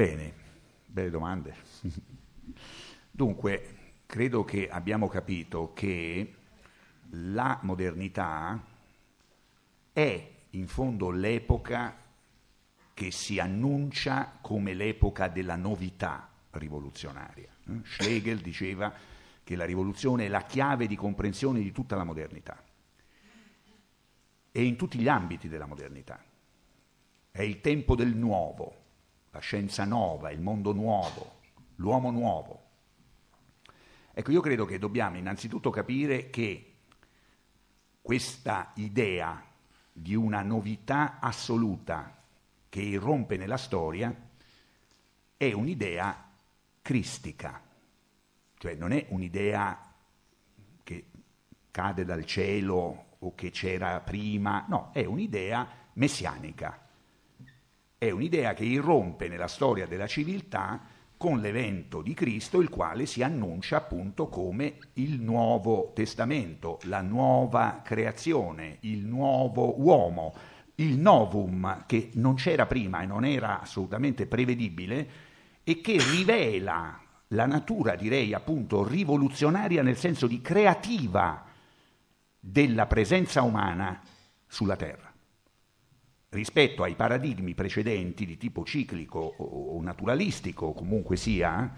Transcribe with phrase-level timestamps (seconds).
[0.00, 0.32] Bene,
[0.86, 1.54] belle domande.
[3.10, 3.74] Dunque,
[4.06, 6.36] credo che abbiamo capito che
[7.10, 8.58] la modernità
[9.92, 11.94] è in fondo l'epoca
[12.94, 17.50] che si annuncia come l'epoca della novità rivoluzionaria.
[17.82, 18.90] Schlegel diceva
[19.44, 22.58] che la rivoluzione è la chiave di comprensione di tutta la modernità
[24.50, 26.24] e in tutti gli ambiti della modernità.
[27.30, 28.79] È il tempo del nuovo,
[29.30, 31.38] la scienza nuova, il mondo nuovo,
[31.76, 32.68] l'uomo nuovo.
[34.12, 36.74] Ecco, io credo che dobbiamo innanzitutto capire che
[38.02, 39.42] questa idea
[39.92, 42.18] di una novità assoluta
[42.68, 44.14] che irrompe nella storia
[45.36, 46.28] è un'idea
[46.82, 47.62] cristica,
[48.58, 49.92] cioè non è un'idea
[50.82, 51.06] che
[51.70, 56.88] cade dal cielo o che c'era prima, no, è un'idea messianica,
[58.00, 60.80] è un'idea che irrompe nella storia della civiltà
[61.18, 67.82] con l'evento di Cristo, il quale si annuncia appunto come il Nuovo Testamento, la nuova
[67.84, 70.32] creazione, il nuovo uomo,
[70.76, 75.10] il novum che non c'era prima e non era assolutamente prevedibile
[75.62, 76.98] e che rivela
[77.28, 81.44] la natura, direi appunto, rivoluzionaria nel senso di creativa
[82.40, 84.00] della presenza umana
[84.46, 85.09] sulla Terra
[86.30, 91.72] rispetto ai paradigmi precedenti di tipo ciclico o naturalistico, comunque sia,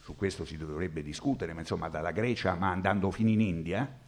[0.00, 3.98] su questo si dovrebbe discutere, ma insomma dalla Grecia ma andando fino in India,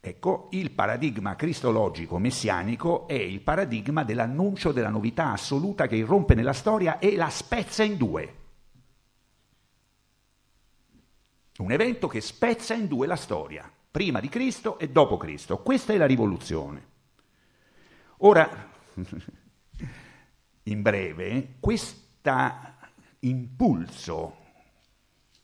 [0.00, 6.52] ecco, il paradigma cristologico messianico è il paradigma dell'annuncio della novità assoluta che irrompe nella
[6.52, 8.42] storia e la spezza in due.
[11.56, 15.58] Un evento che spezza in due la storia, prima di Cristo e dopo Cristo.
[15.58, 16.92] Questa è la rivoluzione.
[18.18, 18.72] Ora,
[20.64, 22.02] in breve, questo
[23.20, 24.36] impulso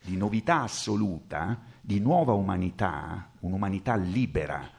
[0.03, 4.69] di novità assoluta, di nuova umanità, un'umanità libera,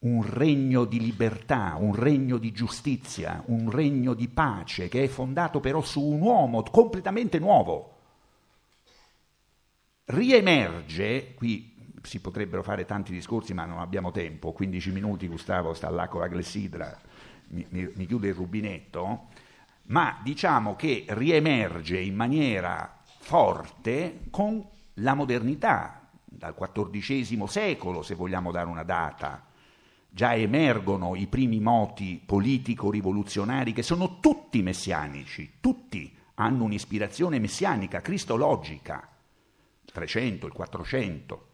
[0.00, 5.60] un regno di libertà, un regno di giustizia, un regno di pace che è fondato
[5.60, 7.90] però su un uomo completamente nuovo.
[10.04, 15.88] Riemerge, qui si potrebbero fare tanti discorsi ma non abbiamo tempo, 15 minuti Gustavo sta
[15.88, 17.00] là con la clessidra,
[17.52, 19.28] mi, mi, chiude il rubinetto,
[19.84, 28.50] ma diciamo che riemerge in maniera forte con la modernità, dal XIV secolo, se vogliamo
[28.50, 29.46] dare una data.
[30.08, 39.08] Già emergono i primi moti politico-rivoluzionari che sono tutti messianici, tutti hanno un'ispirazione messianica, cristologica,
[39.84, 41.46] il 300, il 400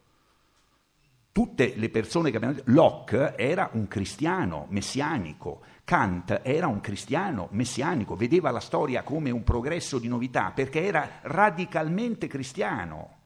[1.38, 7.48] tutte le persone che abbiamo detto, Locke era un cristiano messianico, Kant era un cristiano
[7.52, 13.16] messianico, vedeva la storia come un progresso di novità perché era radicalmente cristiano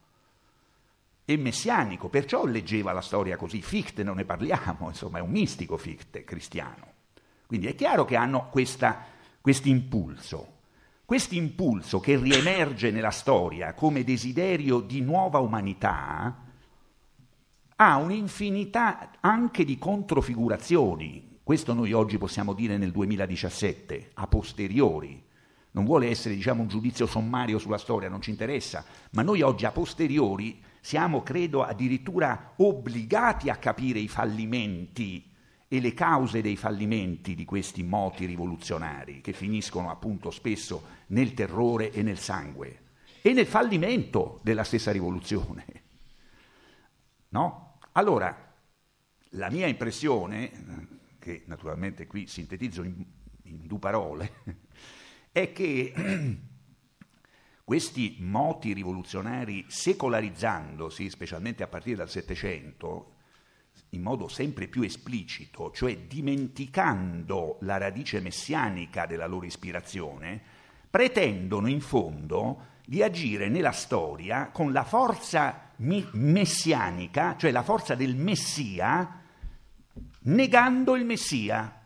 [1.25, 3.61] e messianico, perciò leggeva la storia così.
[3.62, 6.87] Fichte non ne parliamo, insomma è un mistico Fichte cristiano.
[7.49, 8.94] Quindi è chiaro che hanno questo
[9.65, 10.59] impulso.
[11.05, 16.44] Questo impulso che riemerge nella storia come desiderio di nuova umanità,
[17.75, 21.31] ha un'infinità anche di controfigurazioni.
[21.43, 25.23] Questo noi oggi possiamo dire nel 2017, a posteriori.
[25.73, 29.65] Non vuole essere diciamo, un giudizio sommario sulla storia, non ci interessa, ma noi oggi
[29.65, 35.31] a posteriori siamo, credo, addirittura obbligati a capire i fallimenti
[35.67, 41.91] e le cause dei fallimenti di questi moti rivoluzionari che finiscono appunto spesso nel terrore
[41.91, 42.81] e nel sangue
[43.23, 45.65] e nel fallimento della stessa rivoluzione.
[47.31, 47.79] No?
[47.93, 48.55] Allora,
[49.31, 50.51] la mia impressione,
[51.22, 53.05] che naturalmente qui sintetizzo in,
[53.44, 54.33] in due parole,
[55.31, 55.93] è che
[57.65, 63.15] questi moti rivoluzionari secolarizzandosi, specialmente a partire dal Settecento,
[63.91, 70.43] in modo sempre più esplicito, cioè dimenticando la radice messianica della loro ispirazione,
[70.91, 78.17] pretendono in fondo di agire nella storia con la forza messianica, cioè la forza del
[78.17, 79.22] Messia,
[80.23, 81.81] negando il Messia,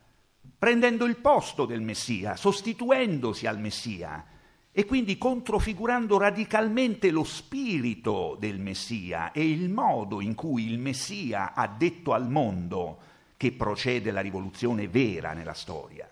[0.59, 4.27] prendendo il posto del Messia, sostituendosi al Messia
[4.73, 11.55] e quindi controfigurando radicalmente lo spirito del Messia e il modo in cui il Messia
[11.55, 12.99] ha detto al mondo
[13.37, 16.09] che procede la rivoluzione vera nella storia,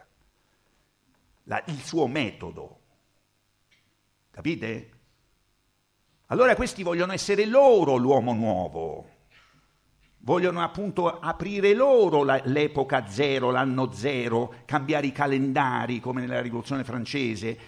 [1.44, 2.80] la, il suo metodo.
[4.30, 4.90] Capite?
[6.28, 9.08] Allora questi vogliono essere loro l'uomo nuovo,
[10.24, 16.82] vogliono appunto aprire loro la, l'epoca zero, l'anno zero, cambiare i calendari come nella rivoluzione
[16.82, 17.58] francese,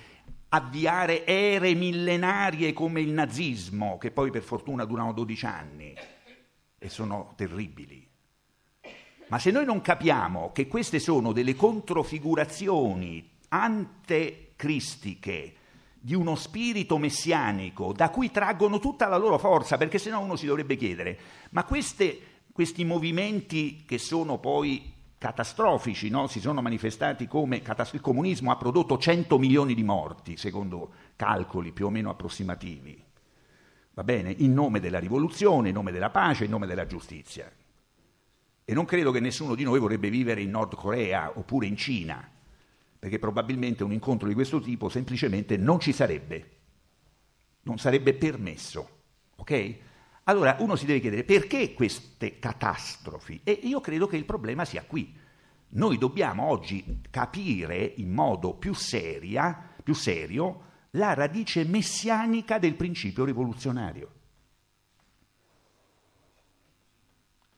[0.48, 5.94] avviare ere millenarie come il nazismo, che poi per fortuna durano 12 anni
[6.78, 8.08] e sono terribili.
[9.28, 15.54] Ma se noi non capiamo che queste sono delle controfigurazioni antecristiche
[15.98, 20.36] di uno spirito messianico da cui traggono tutta la loro forza, perché se no uno
[20.36, 21.18] si dovrebbe chiedere,
[21.50, 26.26] ma queste, questi movimenti che sono poi catastrofici, no?
[26.26, 31.84] si sono manifestati come il comunismo ha prodotto 100 milioni di morti, secondo calcoli più
[31.84, 33.04] o meno approssimativi,
[33.92, 37.52] va bene, in nome della rivoluzione, in nome della pace, in nome della giustizia.
[38.64, 42.26] E non credo che nessuno di noi vorrebbe vivere in Nord Corea oppure in Cina,
[42.98, 46.50] perché probabilmente un incontro di questo tipo semplicemente non ci sarebbe,
[47.64, 48.88] non sarebbe permesso,
[49.36, 49.78] ok?
[50.28, 53.40] Allora uno si deve chiedere perché queste catastrofi?
[53.44, 55.14] E io credo che il problema sia qui.
[55.68, 63.24] Noi dobbiamo oggi capire in modo più, seria, più serio la radice messianica del principio
[63.24, 64.10] rivoluzionario.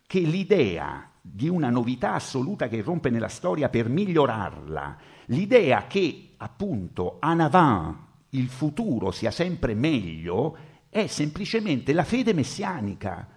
[0.06, 7.18] Che l'idea di una novità assoluta che irrompe nella storia per migliorarla, l'idea che appunto
[7.22, 7.96] en avant
[8.30, 10.56] il futuro sia sempre meglio,
[10.88, 13.28] è semplicemente la fede messianica,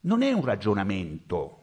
[0.00, 1.58] non è un ragionamento,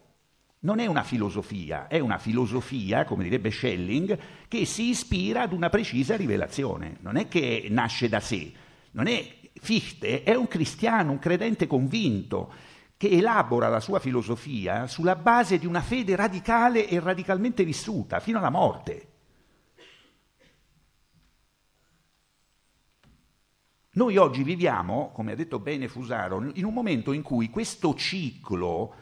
[0.60, 4.18] non è una filosofia, è una filosofia, come direbbe Schelling,
[4.48, 8.52] che si ispira ad una precisa rivelazione, non è che nasce da sé,
[8.92, 12.52] non è Fichte è un cristiano, un credente convinto
[12.96, 18.38] che elabora la sua filosofia sulla base di una fede radicale e radicalmente vissuta fino
[18.38, 19.11] alla morte.
[23.94, 28.94] Noi oggi viviamo, come ha detto bene Fusaro, in un momento in cui questo ciclo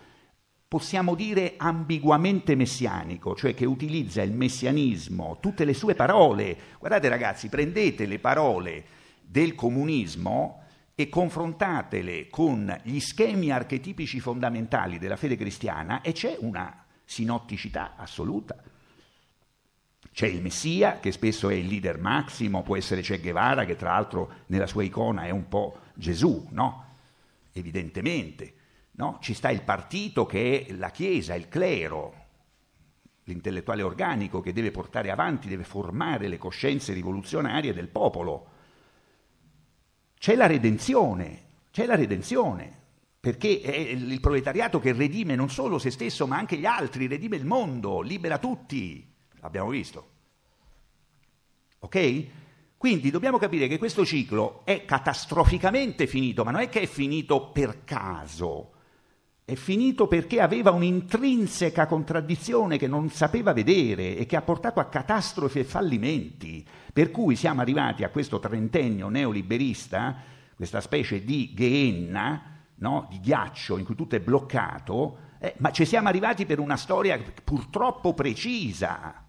[0.66, 6.56] possiamo dire ambiguamente messianico, cioè che utilizza il messianismo, tutte le sue parole.
[6.80, 8.84] Guardate ragazzi, prendete le parole
[9.20, 10.64] del comunismo
[10.96, 18.60] e confrontatele con gli schemi archetipici fondamentali della fede cristiana e c'è una sinotticità assoluta.
[20.12, 23.92] C'è il Messia, che spesso è il leader massimo, può essere Che Guevara, che tra
[23.92, 26.86] l'altro nella sua icona è un po' Gesù, no?
[27.52, 28.54] Evidentemente.
[28.92, 29.18] No?
[29.20, 32.20] Ci sta il partito che è la Chiesa, il clero,
[33.24, 38.46] l'intellettuale organico che deve portare avanti, deve formare le coscienze rivoluzionarie del popolo.
[40.18, 42.78] C'è la redenzione, c'è la redenzione,
[43.20, 47.36] perché è il proletariato che redime non solo se stesso, ma anche gli altri, redime
[47.36, 49.06] il mondo, libera tutti.
[49.40, 50.08] L'abbiamo visto.
[51.80, 52.26] Ok?
[52.76, 57.50] Quindi dobbiamo capire che questo ciclo è catastroficamente finito, ma non è che è finito
[57.50, 58.72] per caso,
[59.44, 64.86] è finito perché aveva un'intrinseca contraddizione che non sapeva vedere e che ha portato a
[64.86, 70.16] catastrofi e fallimenti, per cui siamo arrivati a questo trentennio neoliberista,
[70.54, 73.08] questa specie di Geenna, no?
[73.10, 77.20] di ghiaccio in cui tutto è bloccato, eh, ma ci siamo arrivati per una storia
[77.44, 79.26] purtroppo precisa,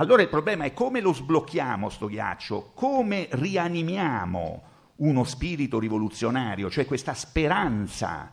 [0.00, 4.62] allora il problema è come lo sblocchiamo sto ghiaccio, come rianimiamo
[4.96, 8.32] uno spirito rivoluzionario, cioè questa speranza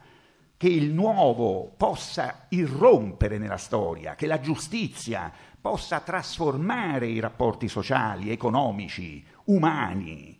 [0.57, 8.29] che il nuovo possa irrompere nella storia, che la giustizia possa trasformare i rapporti sociali,
[8.29, 10.39] economici, umani.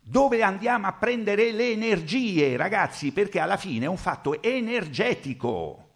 [0.00, 3.10] Dove andiamo a prendere le energie, ragazzi?
[3.10, 5.89] Perché alla fine è un fatto energetico.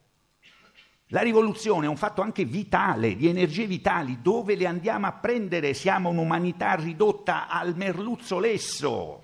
[1.15, 5.73] La rivoluzione è un fatto anche vitale, di energie vitali, dove le andiamo a prendere?
[5.73, 9.23] Siamo un'umanità ridotta al merluzzo lesso.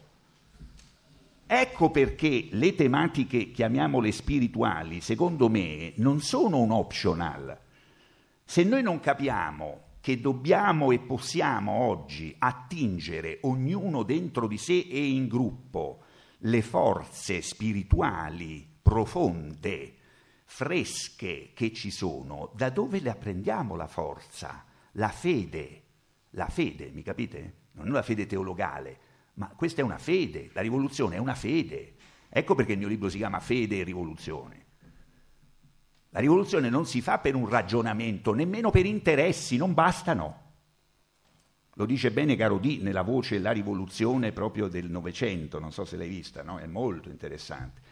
[1.44, 7.59] Ecco perché le tematiche, chiamiamole spirituali, secondo me non sono un optional.
[8.44, 15.09] Se noi non capiamo che dobbiamo e possiamo oggi attingere ognuno dentro di sé e
[15.09, 16.02] in gruppo
[16.38, 19.94] le forze spirituali profonde,
[20.50, 24.64] fresche che ci sono, da dove le apprendiamo la forza?
[24.95, 25.83] La fede,
[26.30, 27.54] la fede, mi capite?
[27.75, 28.99] Non è una fede teologale,
[29.35, 31.95] ma questa è una fede, la rivoluzione è una fede.
[32.28, 34.66] Ecco perché il mio libro si chiama Fede e rivoluzione.
[36.11, 40.49] La rivoluzione non si fa per un ragionamento, nemmeno per interessi, non bastano.
[41.75, 46.09] Lo dice bene Carodì nella voce La rivoluzione proprio del Novecento, non so se l'hai
[46.09, 46.59] vista, no?
[46.59, 47.89] è molto interessante.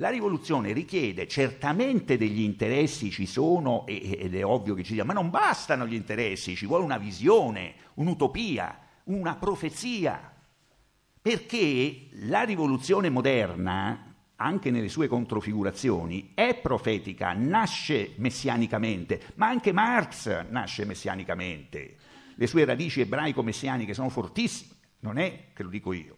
[0.00, 5.12] La rivoluzione richiede certamente degli interessi, ci sono ed è ovvio che ci siano, ma
[5.12, 10.32] non bastano gli interessi, ci vuole una visione, un'utopia, una profezia.
[11.20, 20.46] Perché la rivoluzione moderna, anche nelle sue controfigurazioni, è profetica, nasce messianicamente, ma anche Marx
[20.48, 21.96] nasce messianicamente.
[22.36, 26.14] le sue radici ebraico-messianiche sono fortissime, non è che lo dico io.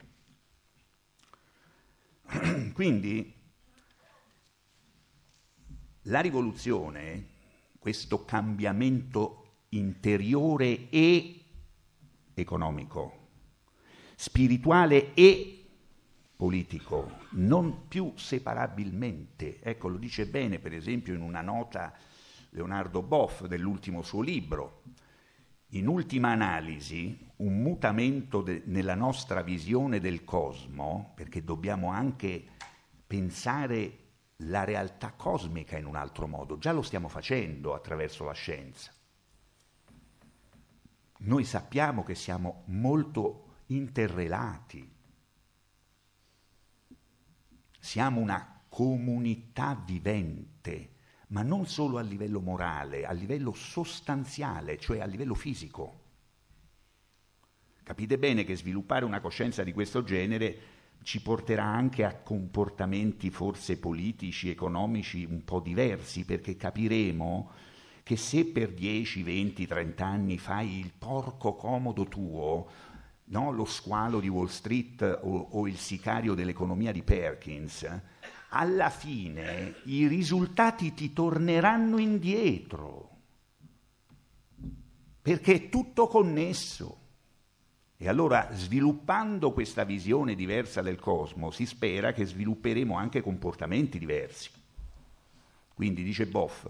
[2.75, 3.39] Quindi
[6.05, 7.27] la rivoluzione,
[7.79, 11.45] questo cambiamento interiore e
[12.35, 13.29] economico,
[14.17, 15.57] spirituale e
[16.37, 19.61] politico, non più separabilmente.
[19.61, 21.95] Ecco, lo dice bene, per esempio, in una nota
[22.51, 24.83] Leonardo Boff dell'ultimo suo libro.
[25.73, 32.45] In ultima analisi, un mutamento de- nella nostra visione del cosmo, perché dobbiamo anche
[33.07, 34.10] pensare
[34.45, 38.93] la realtà cosmica in un altro modo, già lo stiamo facendo attraverso la scienza.
[41.19, 44.91] Noi sappiamo che siamo molto interrelati,
[47.79, 50.95] siamo una comunità vivente,
[51.29, 55.99] ma non solo a livello morale, a livello sostanziale, cioè a livello fisico.
[57.83, 63.79] Capite bene che sviluppare una coscienza di questo genere ci porterà anche a comportamenti forse
[63.79, 67.51] politici, economici un po' diversi, perché capiremo
[68.03, 72.69] che se per 10, 20, 30 anni fai il porco comodo tuo,
[73.27, 73.51] no?
[73.51, 77.87] lo squalo di Wall Street o, o il sicario dell'economia di Perkins,
[78.51, 83.09] alla fine i risultati ti torneranno indietro,
[85.23, 86.97] perché è tutto connesso.
[88.03, 94.49] E allora, sviluppando questa visione diversa del cosmo, si spera che svilupperemo anche comportamenti diversi.
[95.75, 96.67] Quindi, dice Boff,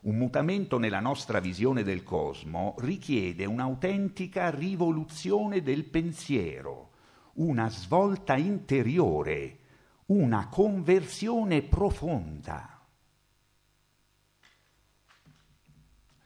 [0.00, 6.90] un mutamento nella nostra visione del cosmo richiede un'autentica rivoluzione del pensiero,
[7.34, 9.58] una svolta interiore,
[10.06, 12.84] una conversione profonda.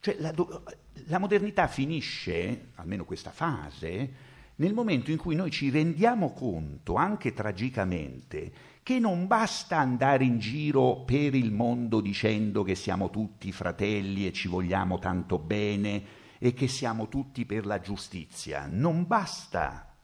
[0.01, 0.33] Cioè la,
[1.09, 4.29] la modernità finisce, almeno questa fase,
[4.61, 8.53] nel momento in cui noi ci rendiamo conto, anche tragicamente,
[8.83, 14.33] che non basta andare in giro per il mondo dicendo che siamo tutti fratelli e
[14.33, 16.03] ci vogliamo tanto bene
[16.39, 18.69] e che siamo tutti per la giustizia.
[18.71, 19.95] Non basta.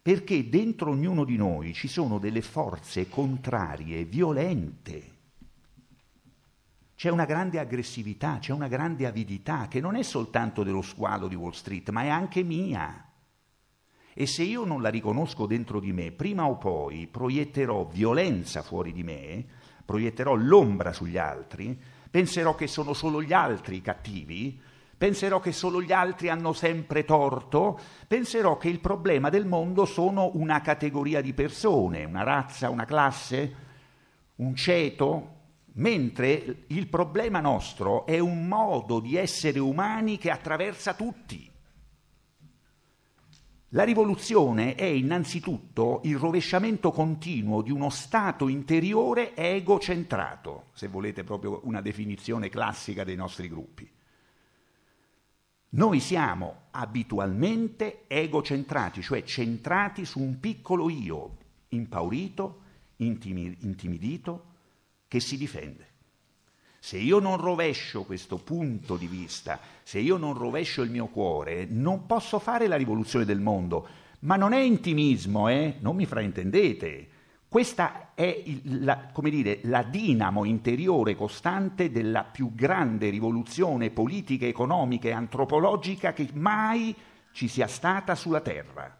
[0.00, 5.12] Perché dentro ognuno di noi ci sono delle forze contrarie, violente.
[6.96, 11.34] C'è una grande aggressività, c'è una grande avidità che non è soltanto dello squalo di
[11.34, 13.03] Wall Street, ma è anche mia.
[14.14, 18.92] E se io non la riconosco dentro di me, prima o poi proietterò violenza fuori
[18.92, 19.44] di me,
[19.84, 21.76] proietterò l'ombra sugli altri,
[22.10, 24.60] penserò che sono solo gli altri cattivi,
[24.96, 30.30] penserò che solo gli altri hanno sempre torto, penserò che il problema del mondo sono
[30.34, 33.54] una categoria di persone, una razza, una classe,
[34.36, 35.32] un ceto,
[35.72, 41.50] mentre il problema nostro è un modo di essere umani che attraversa tutti.
[43.74, 51.60] La rivoluzione è innanzitutto il rovesciamento continuo di uno stato interiore egocentrato, se volete proprio
[51.64, 53.90] una definizione classica dei nostri gruppi.
[55.70, 61.38] Noi siamo abitualmente egocentrati, cioè centrati su un piccolo io,
[61.70, 62.60] impaurito,
[62.98, 64.44] intimidito,
[65.08, 65.93] che si difende.
[66.84, 71.66] Se io non rovescio questo punto di vista, se io non rovescio il mio cuore,
[71.66, 73.88] non posso fare la rivoluzione del mondo.
[74.20, 75.76] Ma non è intimismo, eh?
[75.78, 77.08] non mi fraintendete.
[77.48, 85.08] Questa è il, la, dire, la dinamo interiore costante della più grande rivoluzione politica, economica
[85.08, 86.94] e antropologica che mai
[87.32, 88.94] ci sia stata sulla Terra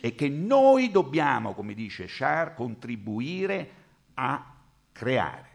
[0.00, 3.70] e che noi dobbiamo, come dice Char, contribuire
[4.14, 4.54] a
[4.92, 5.49] creare.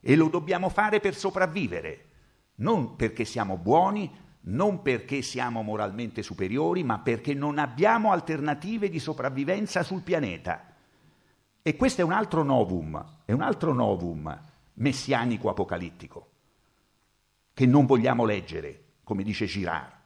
[0.00, 2.06] E lo dobbiamo fare per sopravvivere,
[2.56, 8.98] non perché siamo buoni, non perché siamo moralmente superiori, ma perché non abbiamo alternative di
[8.98, 10.74] sopravvivenza sul pianeta.
[11.62, 14.40] E questo è un altro novum, è un altro novum
[14.74, 16.30] messianico apocalittico,
[17.52, 19.96] che non vogliamo leggere, come dice Girard.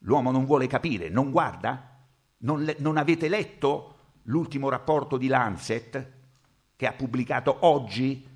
[0.00, 1.96] L'uomo non vuole capire, non guarda?
[2.38, 6.12] Non, le, non avete letto l'ultimo rapporto di Lancet
[6.76, 8.26] che ha pubblicato oggi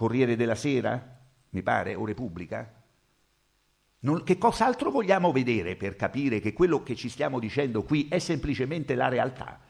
[0.00, 2.72] Corriere della Sera, mi pare, o Repubblica?
[3.98, 8.18] Non, che cos'altro vogliamo vedere per capire che quello che ci stiamo dicendo qui è
[8.18, 9.60] semplicemente la realtà?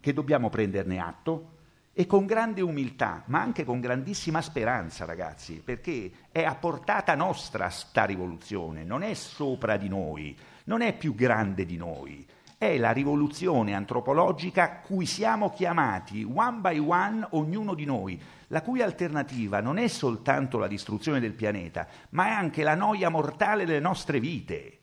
[0.00, 1.52] Che dobbiamo prenderne atto
[1.92, 7.68] e con grande umiltà, ma anche con grandissima speranza, ragazzi, perché è a portata nostra
[7.68, 12.26] sta rivoluzione, non è sopra di noi, non è più grande di noi,
[12.58, 18.20] è la rivoluzione antropologica cui siamo chiamati one by one ognuno di noi
[18.54, 23.08] la cui alternativa non è soltanto la distruzione del pianeta, ma è anche la noia
[23.08, 24.78] mortale delle nostre vite.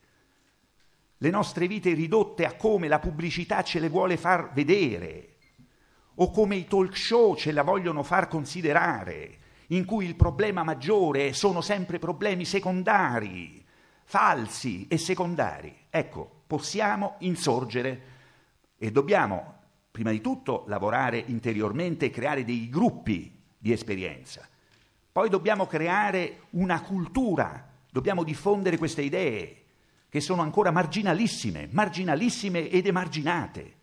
[1.22, 5.38] le nostre vite ridotte a come la pubblicità ce le vuole far vedere
[6.16, 9.38] o come i talk show ce la vogliono far considerare,
[9.68, 13.64] in cui il problema maggiore sono sempre problemi secondari,
[14.04, 15.74] falsi e secondari.
[15.90, 18.02] Ecco, possiamo insorgere
[18.78, 19.60] e dobbiamo
[19.92, 24.48] prima di tutto lavorare interiormente e creare dei gruppi di esperienza.
[25.12, 29.58] Poi dobbiamo creare una cultura, dobbiamo diffondere queste idee
[30.10, 33.76] che sono ancora marginalissime, marginalissime ed emarginate.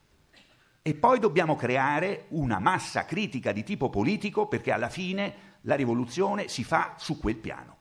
[0.82, 6.48] E poi dobbiamo creare una massa critica di tipo politico perché alla fine la rivoluzione
[6.48, 7.76] si fa su quel piano.